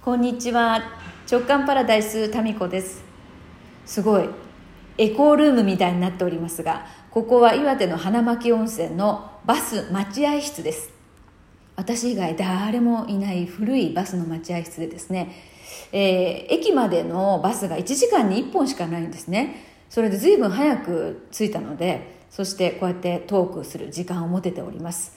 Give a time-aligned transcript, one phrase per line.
[0.00, 0.80] こんにちは。
[1.30, 3.02] 直感パラダイスタミコです。
[3.84, 4.28] すごい。
[4.96, 10.90] エコールームみたいになっておりますがここは岩手の花巻温泉のバス待合室です。
[11.74, 15.34] 私以外誰もいない古いバスの待合室でですね、
[15.92, 19.64] えー、駅までのバスが1時間に1本しかないんですね。
[19.90, 25.16] それで随分早く着いたのでそしてこうやってトークする時間を持てております。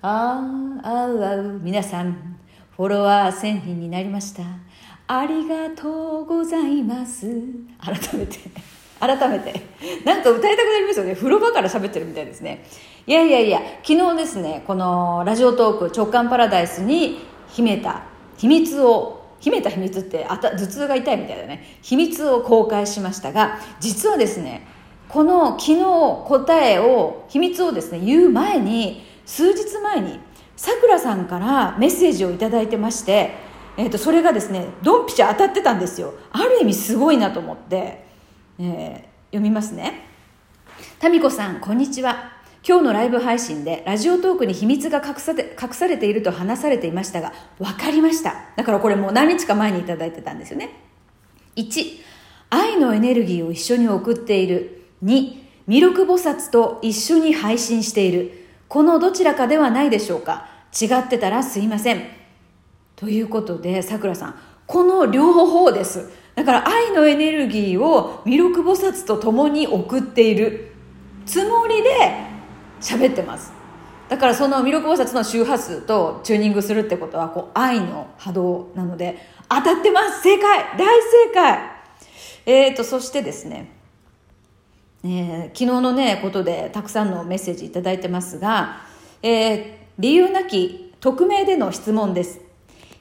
[0.00, 0.42] あ
[0.82, 2.38] ああうあう皆さん。
[2.82, 4.42] フォロワー1000人になりました。
[5.06, 7.30] ありがとうございます。
[7.78, 8.38] 改めて。
[8.98, 9.54] 改めて。
[10.04, 11.14] なんか歌いたくなりますよね。
[11.14, 12.64] 風呂場から喋ってるみたいですね。
[13.06, 17.20] いやいやいや昨日ですねこのラジオトーク直感パラダイスに
[17.52, 18.02] 秘めた
[18.36, 21.78] 秘密を秘めた秘密ってあた頭痛が痛いみたいだね。
[21.82, 24.66] 秘密を公開しましたが実はですね
[25.08, 25.84] この昨日
[26.26, 30.18] 答えを秘密をですね言う前に数日前に
[30.62, 33.34] さくらさんからメッセージを頂いてまして、
[33.76, 36.14] えー、とそれがですねドンピシャ当たってたんですよ。
[36.30, 38.04] ある意味すごいなと思って、
[38.60, 38.94] えー、
[39.32, 40.06] 読みますね。
[41.00, 42.30] タミコさんこんにちは。
[42.64, 48.32] 今日のライブ配信でラジオトークに秘密が隠さ隠されていると話されていましたが分かりました。
[48.54, 50.78] だからこれもう何日か前に頂いてたんですよね。
[51.56, 51.84] 1
[52.50, 54.84] 愛のエネルギーを一緒に送っている。
[55.02, 58.46] 2弥勒菩薩と一緒に配信している。
[58.68, 60.51] このどちらかではないでしょうか。
[60.80, 62.02] 違ってたらすいません。
[62.96, 64.34] ということで、さくらさん、
[64.66, 66.10] この両方です。
[66.34, 70.72] だから愛のエネルギーを弥勒菩薩と共に送っている
[71.26, 71.90] つもりで
[72.80, 73.52] 喋ってます。
[74.08, 81.58] だからその弥勒菩薩の周波数とチューニングするってことはこう愛の波動なので当たってます正解大正解
[82.44, 83.72] えーとそしてですね
[85.04, 88.82] えー、昨日のねことでたくさんのメッセージ頂いてますが、
[89.22, 89.64] えー、
[90.02, 92.40] 理由なき匿名での質問です。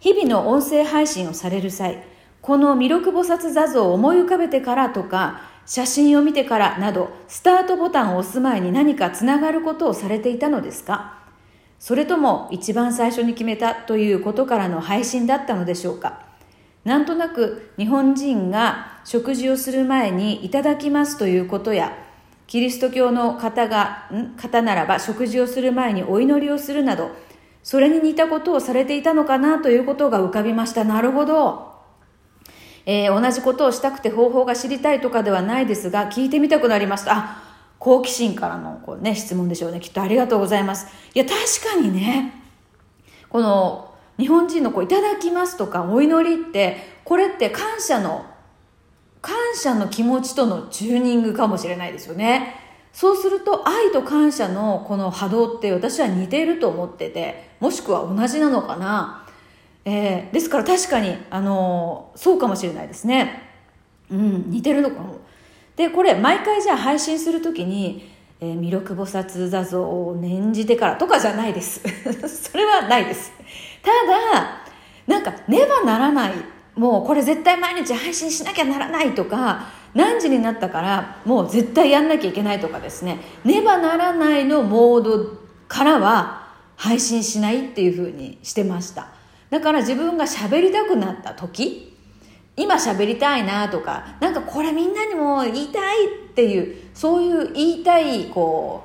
[0.00, 2.02] 日々の音声配信をされる際、
[2.42, 11.22] この弥勒菩薩座像を思い浮かべてからとか、写真を見てからなど、スタートボタンを押す前に何かつながることをされていたのですか？
[11.78, 16.24] それとも一番最初に決めたということからの配信だったのでしょうか？
[16.82, 21.96] なんとなく日本人が食事をする前にいただきますということや
[22.48, 24.34] キリスト教の方が、ん？
[24.36, 27.10] 方ならば食事をする前にお祈りをするなど、
[27.62, 30.82] それに似たことをされていたのかなということが浮かびました。
[30.82, 31.68] なるほど。
[32.86, 37.12] えー、同じことをしたくて方法が知りたいとかではないですが、聞いてみたくなりました。
[37.12, 37.42] あ、
[37.78, 39.80] 好奇心からのこう、ね、質問でしょうね。
[39.80, 40.86] きっとありがとうございます。
[41.14, 41.36] いや、確
[41.76, 42.32] かにね、
[43.28, 48.24] この日本人のこういただきますとかお祈りって、これって感謝の
[49.20, 52.54] 感謝の気持ちとのチューニングかもしれないですよね。
[52.92, 59.24] そうすると愛と感謝のこの波動って私は似ていると思ってて、もしくは同じなのかな。
[59.84, 63.42] えー、ですから確かに、あのー、そうかもしれないですね。
[64.10, 65.20] うん、似てるのかも。
[65.76, 71.80] で、これ毎回じゃあ配信するときに、えー、弥勒菩薩座像を念じてからとかじゃないです。
[72.50, 73.32] それはないです。
[73.82, 73.90] た
[74.36, 74.62] だ、
[75.06, 76.32] なんかねばならない
[76.78, 83.18] もうこれ絶対毎日配信しなきゃならないとか何時になったからもう絶対やんなきゃいけないとかですね。
[83.44, 86.46] ねばならないのモードからは
[86.76, 89.08] 配信しないっていうふうにしてました。
[89.50, 91.96] だから自分が喋りたくなった時
[92.56, 98.84] 今喋りたいなとかなんかこれみんなにも言いたいっていうそういう言いたいこ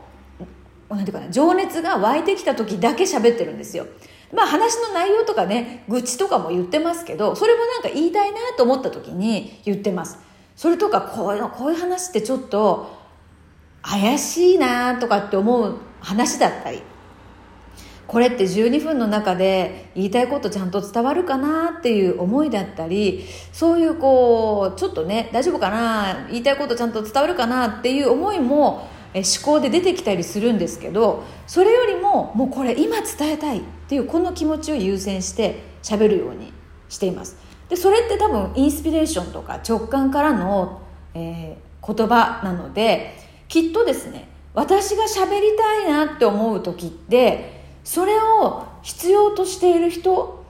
[0.89, 3.85] うなんていうかな情熱が湧いてきた時だけ喋ってるんですよ。
[4.33, 10.17] まあ話の内容とかね、愚痴とかも言ってますけど、それもなんか言いたいなと思った時に言ってます。
[10.55, 12.89] それとか、こういう、こういう話ってちょっと
[13.81, 16.81] 怪しいなとかって思う話だったり、
[18.07, 36.51] これって12分の中で言いたいことちゃんと伝わるかなっていう思いだったり、そういうこう、ちょっとね、大丈夫かな言いたいことちゃんと伝わるかなっていう思いも思考で出てきたりするんですけどそれよりももうこれ今伝えたいっていうこの気持ちを優先して喋るように
[36.89, 37.37] しています。
[37.69, 40.81] でそれって多分インスピレーションとか直感からの、
[41.13, 43.17] えー、言葉なので
[43.47, 50.43] きっとですね私が喋りたいなって思う時ってそれを必要としている人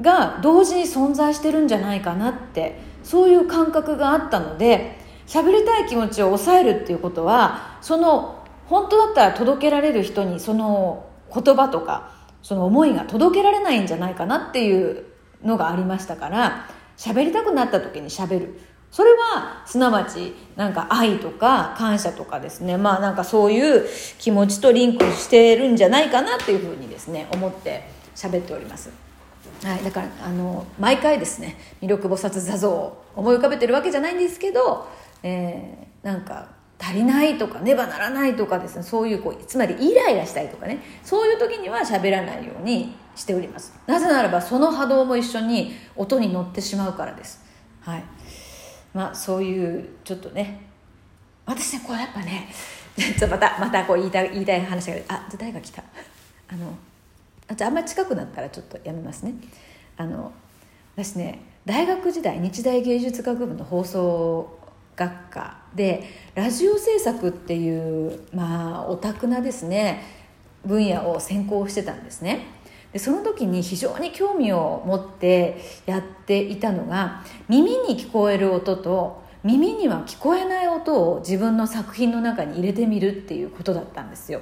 [0.00, 4.97] が同時に存在してるんじゃないかなってそういう感覚があったので
[5.28, 15.04] 喋りたい気持ちを抑えるっていうことはその本当だったら届けられる人にその言葉とかその思いが届けられないんじゃないかなっていう
[15.44, 16.66] のがありましたから
[16.96, 18.60] 喋りたくなった時に喋る。
[18.90, 22.78] それはすなわちなんか愛とか感謝とかですね。
[22.78, 23.86] まあなんかそういう
[24.18, 27.86] 気持ちとリンクしてるんじゃないかなっていうふうにですね思って
[28.16, 28.90] 喋っております。
[29.62, 34.88] はい、だからあの毎回ですね弥勒菩薩座像を思い浮かべてるわけじゃないんですけど、
[35.22, 36.48] えー、なんか
[36.78, 38.82] 足りないとかねばならないとかですね。
[38.82, 40.78] そういうこうつまりイライラしたりとかね。
[41.02, 43.74] そういう時には喋らないようにしております。
[43.86, 47.44] なぜならばその波動も一緒に音に乗ってしまうからです。
[47.80, 48.04] はい。
[48.94, 50.60] まあそういうちょっとね。
[51.46, 52.48] 私ねこれやっぱね
[53.18, 55.82] ちょまたまたこう言いたい言いたい話があ誰が来た？
[56.48, 56.74] あの
[57.48, 59.34] あじゃあんまり近くなったらちょっとやめますね。
[59.96, 60.32] あの
[60.94, 64.57] 私ね大学時代日大芸術学部の放送
[64.98, 66.02] 学科で
[66.34, 70.02] ラジオ制作っていうまあオタクなですね
[70.66, 72.46] 分野を専攻してたんですね。
[72.92, 84.40] でその時に非常に興味を持ってやっていたのが耳に聞こえる音と耳には聞こえない音を自分の作品の中に入れてみるっていうことだったんですよ。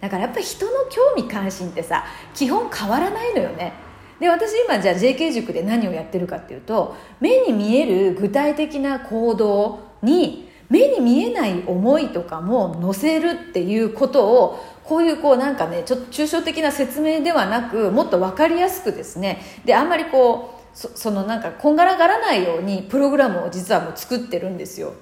[0.00, 3.83] だからやっぱり人の興味関心ってさ基本変わらないのよね。
[4.20, 19.42] で私今じゃあ JK 塾で何をやってるかっていうと目に見える具体的な行動に目に見えない思いとかも載せるっていうことをこういうこうなんかねちょっと抽象的な説明ではなくもっと分かりやすくですね。
[19.64, 24.94] であんまりこうそのなんかこんがらがらないようにプログラムを実はもう作ってるんですよ。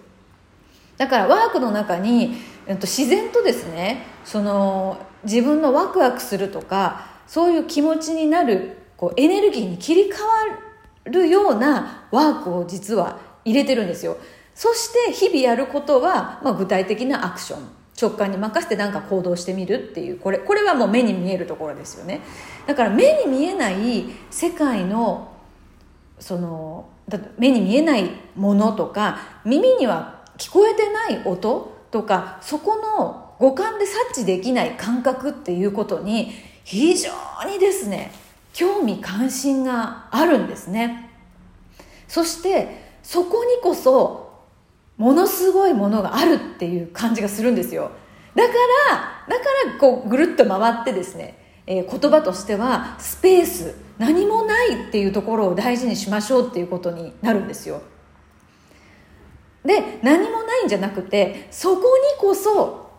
[0.99, 2.37] だからワークの中に、
[2.67, 14.16] えっと、自然とですねその自分のワクワクするとかそういう気持ちになるこうエネルギーに切り替わるようなワークを実は入れてるんですよ。
[14.54, 17.69] そして日々やることは、まあ、具体的なアクション。
[18.00, 20.20] 直感に任せて何か行動してみるっていう。
[20.20, 22.20] これこれはもう目に見えるところですよね。
[22.64, 25.32] だから目に見えない世界の
[26.20, 26.88] その
[27.37, 36.31] 目に見えないものとか耳には聞こえてない音とかそこの五感で察知できない感覚っていうことに
[36.62, 37.10] 非常
[37.50, 38.22] にですね
[38.52, 41.10] 興味関心があるんですね。
[42.08, 44.43] そしてそこにこそ
[44.96, 47.90] ものすごいものがあるっていう感じがするんですよ。
[48.34, 48.52] だか
[48.90, 57.82] らだからこうぐるっと回ってですね、えー、言葉としてはスペース何もないっていうところを大事にしましょうっていうことになるんですよ。
[59.64, 62.90] で何もないんじゃなくてそこにこそ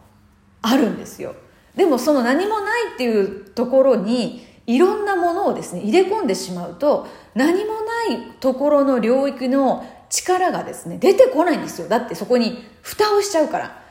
[0.61, 1.35] あるんですよ。
[1.75, 11.88] でもその何もないっていうところにいろんなものをですね入れ込んでしまうと何もないところの領域の力がですね出てこないんですよ。
[11.88, 13.83] だってそこに蓋をしちゃうから。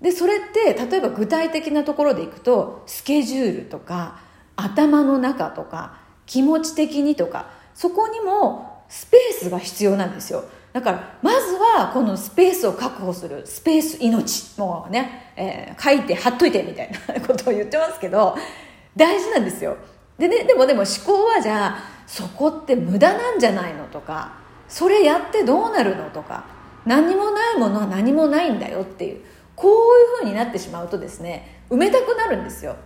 [0.00, 4.20] でそれって例えば具体的なところでいくとスケジュールとか
[4.56, 10.44] 頭の中とか気持ち的にとかそこにもスペースが必要なんですよ。
[10.72, 13.46] だからまずはこのスペースを確保する。
[13.46, 14.58] スペース命。
[14.58, 18.36] もうね、えー、書いて貼っといてみたいなことを言ってますけど
[18.96, 19.76] 大事なんですよ。
[20.20, 24.34] でねでもでも思考はじゃあそこって無駄なんじゃないのとか
[24.68, 26.44] それやってどうなるのとか
[26.84, 29.20] 何もないものは何もないんだよっていう
[29.56, 32.76] こういうふうになってしまうとですね埋めたくなるんですよ。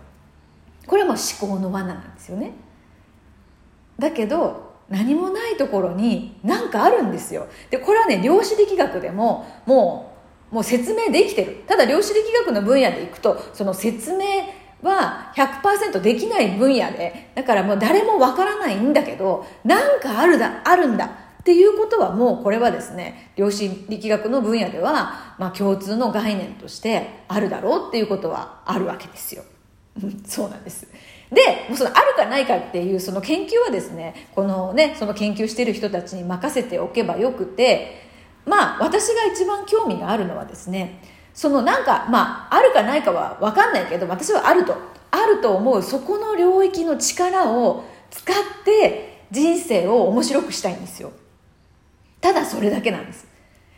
[0.87, 2.53] これはもう思考の罠なんですよね。
[3.99, 7.47] だけど何もないところに何かあるんですよ。
[7.69, 10.15] でこれはね量子力学でもも
[10.51, 11.63] うもう説明できてる。
[11.67, 14.25] ただ量子力学の分野でいくとその説明
[14.85, 29.43] は100%できない分野でだからもう誰もわからないんだけど何かあるだあるんだっていうことはもうこれはですね量子力学の分野では、まあ、共通の概念としてあるだろうっていうことはあるわけですよ。
[30.25, 30.87] そうなんです。
[31.31, 31.41] で
[31.75, 38.01] そのあるかないかっていうその研究はですねこのねその研究してる人たちに任せておけばよくて
[38.45, 41.01] まあ私が一番興味があるのはですね
[41.35, 44.95] そのなんかまああるかないかは分かんないけど私はあると。
[45.15, 51.11] あると思うそこの領域の力を使って人生を面白くしたいんですよ。
[52.19, 53.25] ただそれだけなんです。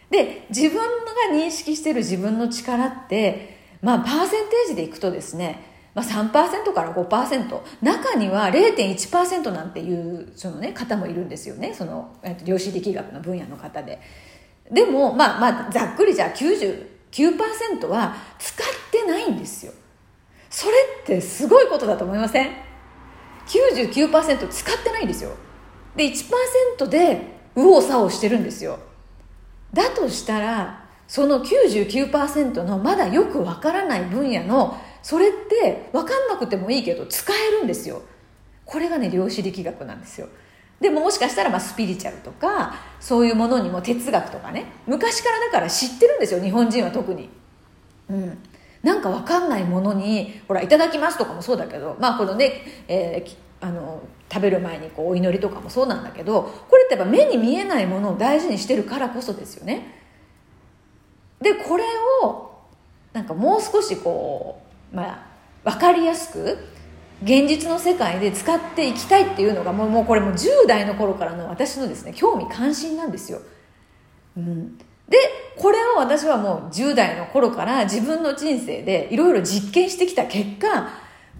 [0.09, 0.83] で自分が
[1.31, 11.73] 認識してる自分の力ってまあパーセンテージでいくとですねまあ、3%から5%中には0.1%なんていうその、ね、方もいるんですよね。
[11.73, 13.99] その、えっと、量子力学の分野の方で。
[14.71, 19.73] でも、まあ、まあざっくりじゃあ90 9%は使ってないんですよ。
[20.51, 22.51] それってすごいことだと思いません
[23.47, 25.31] ？99%使ってないんですよ。
[25.95, 27.21] で1%で
[27.55, 28.77] 右往左往してるんですよ。
[29.73, 38.03] だとしたらその99%のまだよくわからない分野のそれって分かんなくてもいいけど使えるんですよ。
[38.63, 40.27] これがね量子力学なんですよ。
[40.79, 44.65] でももしかしたらまあスピリチュアルとかそういうものにも哲学とかね。
[44.85, 47.29] 昔からだから知ってるんですよ日本人は特に。
[48.09, 48.37] うん。
[48.83, 59.95] なんか分かんないものにほら「いただきます」とかもそうだけどまあこのね、えー、あの食べる前にこうお祈りとかもそうなんだけどこれってやっぱ目に見えないものを大事にしてるからこそですよね。
[61.41, 61.83] でこれ
[62.23, 62.51] を
[63.13, 64.61] なんかもう少しこ
[64.93, 65.27] うま
[65.63, 66.57] あ分かりやすく
[67.23, 73.41] 現実の世界で使っていきたいっていうのがもうもうこれも10代の頃からの私のですね興味関心なんですよ、
[74.37, 74.77] うん、
[75.09, 75.17] で
[75.57, 80.89] これを私はもう10代の頃から自分の人生でいろいろ実験してきた結果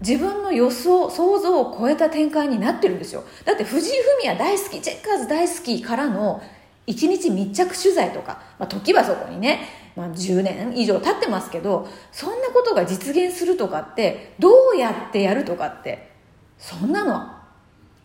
[0.00, 3.24] 自分の予想想像を超えた展開になってるんですよ。
[3.44, 6.40] だって藤井フミヤ大好きチェッカーズ大好きからの
[6.86, 9.60] 1日密着取材とか、まあ、時はそこにね、
[9.98, 16.12] まあ、10年以上経ってますけどそんなことが実現するとかってどうやってやるとかって
[16.56, 17.26] そんなの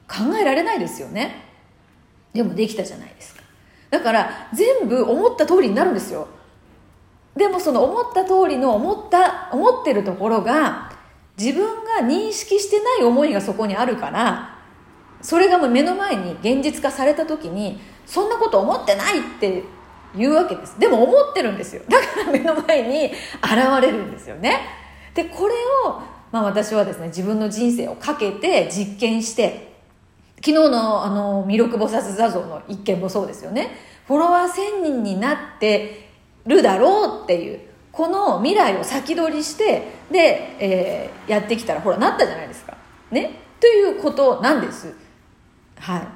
[0.08, 1.46] 考えられないですよね。
[2.34, 3.44] でもできたじゃないですか。
[3.92, 6.28] だから全部思った通りになるんですよ。
[7.36, 10.92] でもその思った通りの思った思ってるところが
[11.38, 14.58] 自分が認識してない思いがそこにあるから
[15.22, 19.64] それがもう目の前に現実化された時にそんなこと思ってないって
[20.16, 20.80] 言うわけです。
[20.80, 21.82] でも思ってるんですよ。
[21.88, 23.14] だから目の前に現
[23.82, 24.60] れるんですよね。
[25.14, 25.54] でこれ
[25.86, 26.02] を、
[26.32, 29.74] まあ、私はですね自分の人生をかけて実験して
[30.38, 33.72] 昨日のあの弥勒菩薩座像の一件もそうですよね。
[34.08, 36.10] フォロワー1000人になって
[36.46, 37.60] るだろうっていう
[37.92, 42.76] この未来を先取りしてで、えー、やってきたらほらなったじゃないですか。
[43.12, 43.40] ね？
[43.60, 44.94] ということなんです。
[45.80, 46.08] はい。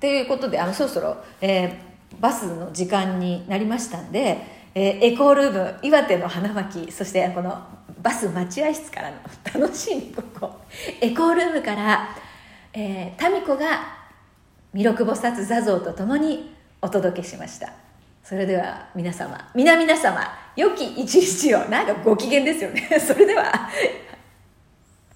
[0.00, 1.70] ということであのそろそろ、えー、
[2.20, 4.38] バスの時間になりましたんで、
[4.74, 7.62] えー、エコールーム岩手の花巻そしてこの
[8.02, 9.16] バス待合室からの
[9.60, 10.54] 楽しみここ。
[11.00, 12.08] エコールームから
[12.78, 13.96] えー、民子が
[14.74, 17.72] 弥勒菩薩座像とともにお届けしました。
[18.22, 20.20] それでは皆様皆々様
[20.56, 21.70] 良き一日を。
[21.70, 22.82] なんかご機嫌ですよね。
[23.00, 23.70] それでは